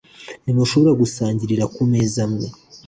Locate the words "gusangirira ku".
1.01-1.81